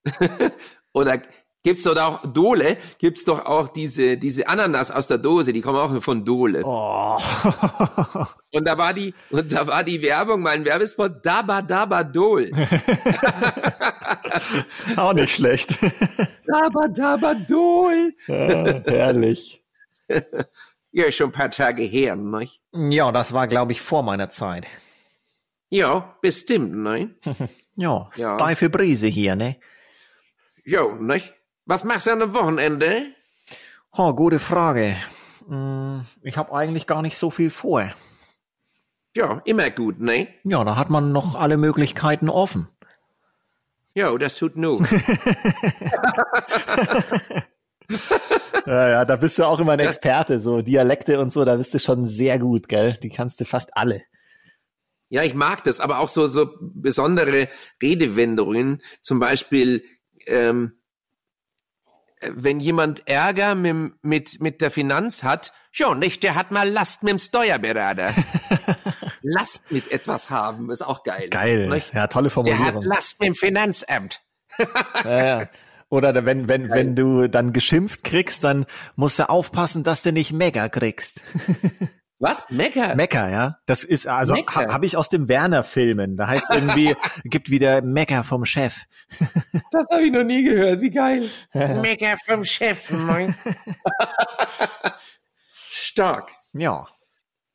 [0.93, 1.21] Oder
[1.65, 5.79] gibt's dort auch Dole, gibt's doch auch diese, diese Ananas aus der Dose, die kommen
[5.79, 6.61] auch von Dole.
[6.63, 7.17] Oh.
[8.53, 12.51] und da war die, und da war die Werbung, mein Werbespot, Daba Daba Dol.
[14.95, 15.71] auch nicht schlecht.
[16.45, 18.13] Daba Daba Dol.
[18.27, 19.63] Ja, herrlich.
[20.91, 22.47] Ja, schon ein paar Tage her, ne?
[22.73, 24.67] Ja, das war, glaube ich, vor meiner Zeit.
[25.69, 27.15] Ja, bestimmt, ne?
[27.75, 28.35] ja, ja.
[28.35, 29.55] steife Brise hier, ne?
[30.63, 31.23] Jo, ne?
[31.67, 33.07] Was machst du an dem Wochenende?
[33.91, 34.97] Oh, gute Frage.
[35.47, 37.91] Hm, ich habe eigentlich gar nicht so viel vor.
[39.15, 40.27] Ja, immer gut, ne?
[40.43, 42.67] Ja, da hat man noch alle Möglichkeiten offen.
[43.95, 44.81] Ja, das tut nur.
[48.67, 51.73] ja, ja, da bist du auch immer ein Experte, so Dialekte und so, da bist
[51.73, 52.93] du schon sehr gut, gell?
[53.01, 54.03] Die kannst du fast alle.
[55.09, 57.47] Ja, ich mag das, aber auch so, so besondere
[57.81, 59.83] Redewendungen, zum Beispiel,
[60.27, 60.73] ähm,
[62.33, 67.03] wenn jemand Ärger mit, mit, mit der Finanz hat, schon nicht, der hat mal Last
[67.03, 68.13] mit dem Steuerberater.
[69.21, 71.29] Last mit etwas haben, ist auch geil.
[71.29, 71.93] Geil, nicht?
[71.93, 72.65] ja, tolle Formulierung.
[72.65, 74.21] Der hat Last mit dem Finanzamt.
[75.03, 75.49] ja, ja.
[75.89, 80.31] Oder wenn, wenn, wenn du dann geschimpft kriegst, dann musst du aufpassen, dass du nicht
[80.31, 81.21] Mega kriegst.
[82.25, 82.49] Was?
[82.49, 82.95] Mecker?
[82.95, 83.59] Mecker, ja.
[83.67, 86.17] Das ist also ha, habe ich aus dem Werner-Filmen.
[86.17, 88.77] Da heißt irgendwie gibt wieder Mecker vom Chef.
[89.71, 90.81] Das habe ich noch nie gehört.
[90.81, 91.29] Wie geil.
[91.53, 92.89] Mecker vom Chef.
[95.69, 96.31] Stark.
[96.53, 96.87] Ja.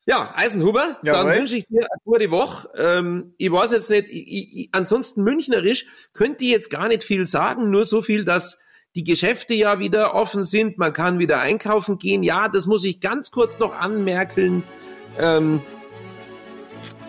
[0.06, 2.68] Ja, Eisenhuber, ja, dann wünsche ich dir eine gute Woche.
[2.76, 7.26] Ähm, ich weiß jetzt nicht, ich, ich, ansonsten münchnerisch könnte ich jetzt gar nicht viel
[7.26, 8.58] sagen, nur so viel, dass
[8.94, 12.22] die Geschäfte ja wieder offen sind, man kann wieder einkaufen gehen.
[12.22, 14.64] Ja, das muss ich ganz kurz noch anmerken.
[15.18, 15.62] Ähm,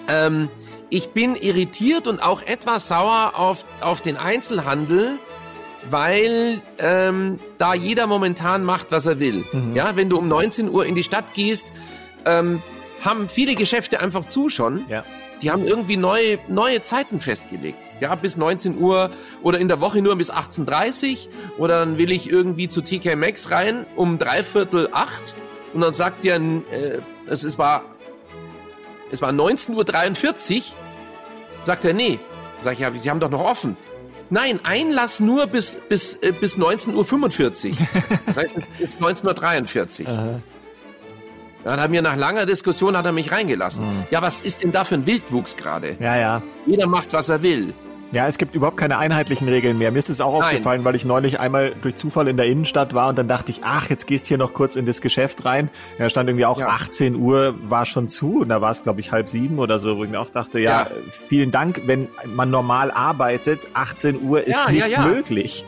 [0.07, 0.49] ähm,
[0.89, 5.17] ich bin irritiert und auch etwas sauer auf, auf den Einzelhandel,
[5.89, 9.45] weil ähm, da jeder momentan macht, was er will.
[9.51, 9.75] Mhm.
[9.75, 11.71] Ja, wenn du um 19 Uhr in die Stadt gehst,
[12.25, 12.61] ähm,
[12.99, 14.85] haben viele Geschäfte einfach zu schon.
[14.87, 15.03] Ja
[15.41, 17.79] die haben irgendwie neue, neue Zeiten festgelegt.
[17.99, 21.27] Ja, bis 19 Uhr oder in der Woche nur bis 18.30
[21.57, 25.35] Uhr oder dann will ich irgendwie zu TK Maxx rein um dreiviertel acht
[25.73, 27.85] und dann sagt der, äh, es, es war,
[29.11, 30.63] es war 19.43 Uhr,
[31.61, 32.19] sagt er, nee.
[32.61, 33.75] Sag ich, ja, Sie haben doch noch offen.
[34.29, 37.77] Nein, Einlass nur bis, bis, äh, bis 19.45 Uhr.
[38.27, 40.41] Das heißt, bis 19.43 Uhr.
[41.63, 43.85] Ja, dann hat mir nach langer Diskussion hat er mich reingelassen.
[43.85, 44.03] Mhm.
[44.09, 45.95] Ja, was ist denn da für ein Wildwuchs gerade?
[45.99, 46.41] Ja, ja.
[46.65, 47.73] Jeder macht, was er will.
[48.13, 49.89] Ja, es gibt überhaupt keine einheitlichen Regeln mehr.
[49.89, 50.49] Mir ist es auch Nein.
[50.49, 53.61] aufgefallen, weil ich neulich einmal durch Zufall in der Innenstadt war und dann dachte ich,
[53.63, 55.69] ach, jetzt gehst hier noch kurz in das Geschäft rein.
[55.97, 56.67] Da stand irgendwie auch ja.
[56.67, 59.97] 18 Uhr war schon zu und da war es, glaube ich, halb sieben oder so,
[59.97, 64.45] wo ich mir auch dachte, ja, ja, vielen Dank, wenn man normal arbeitet, 18 Uhr
[64.45, 65.65] ist ja, nicht möglich.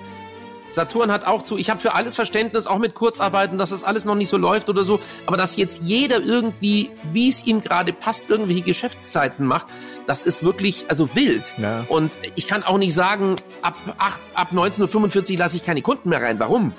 [0.74, 1.58] Saturn hat auch zu.
[1.58, 4.70] Ich habe für alles Verständnis, auch mit Kurzarbeiten, dass das alles noch nicht so läuft
[4.70, 5.00] oder so.
[5.26, 9.68] Aber dass jetzt jeder irgendwie, wie es ihm gerade passt, irgendwelche Geschäftszeiten macht,
[10.08, 11.54] das ist wirklich also wild.
[11.58, 11.86] Ja.
[11.88, 16.10] Und ich kann auch nicht sagen, ab, 8, ab 19.45 Uhr lasse ich keine Kunden
[16.10, 16.40] mehr rein.
[16.40, 16.74] Warum?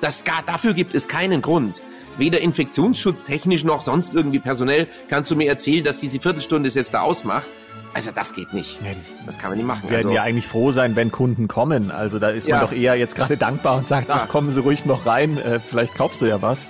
[0.00, 1.82] Das, dafür gibt es keinen Grund.
[2.18, 6.94] Weder infektionsschutztechnisch noch sonst irgendwie personell kannst du mir erzählen, dass diese Viertelstunde es jetzt
[6.94, 7.46] da ausmacht.
[7.94, 8.80] Also das geht nicht.
[8.82, 9.82] Ja, das, das, kann man nicht machen.
[9.84, 11.92] Wir werden also, ja eigentlich froh sein, wenn Kunden kommen.
[11.92, 12.56] Also da ist ja.
[12.56, 14.16] man doch eher jetzt gerade dankbar und sagt, ja.
[14.16, 16.68] ach, kommen Sie ruhig noch rein, äh, vielleicht kaufst du ja was.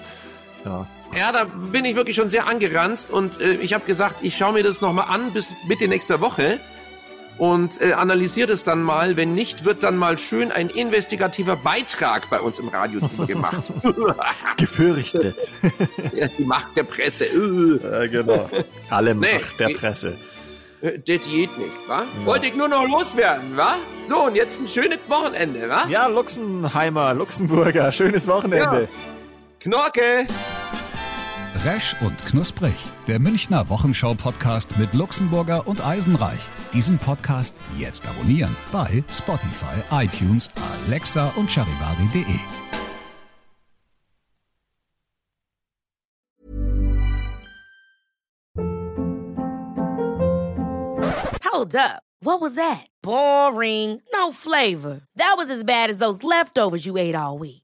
[0.65, 0.87] Ja.
[1.17, 4.53] Ja, da bin ich wirklich schon sehr angeranzt und äh, ich habe gesagt, ich schaue
[4.53, 6.59] mir das nochmal an bis Mitte nächster Woche
[7.39, 9.17] und äh, analysiere das dann mal.
[9.17, 13.73] Wenn nicht, wird dann mal schön ein investigativer Beitrag bei uns im Radio gemacht.
[14.57, 15.37] Gefürchtet.
[16.15, 17.27] ja, die Macht der Presse.
[17.83, 18.49] ja, genau.
[18.91, 20.17] Alle Macht nee, der Presse.
[20.81, 22.03] Äh, das geht nicht, wa?
[22.03, 22.27] Ja.
[22.27, 23.77] Wollte ich nur noch loswerden, wa?
[24.03, 25.87] So, und jetzt ein schönes Wochenende, wa?
[25.89, 28.83] Ja, Luxenheimer, Luxemburger, schönes Wochenende.
[28.83, 28.89] Ja.
[29.61, 30.27] Knorke!
[31.63, 32.75] Resch und Knusprig,
[33.07, 36.41] der Münchner Wochenschau-Podcast mit Luxemburger und Eisenreich.
[36.73, 40.51] Diesen Podcast jetzt abonnieren bei Spotify, iTunes,
[40.87, 42.25] Alexa und charivari.de.
[51.45, 52.03] Hold up.
[52.21, 52.87] What was that?
[53.03, 54.01] Boring.
[54.13, 55.03] No flavor.
[55.17, 57.64] That was as bad as those leftovers you ate all week.